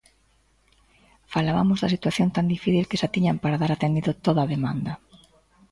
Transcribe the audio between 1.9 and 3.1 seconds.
situación tan difícil que